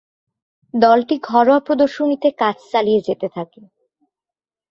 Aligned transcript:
দলটি 0.73 1.15
ঘরোয়া 1.23 1.59
প্রদর্শনীতে 1.59 2.29
কাজ 2.37 2.55
চালিয়ে 2.71 3.01
যেতে 3.07 3.27
থাকে। 3.29 3.61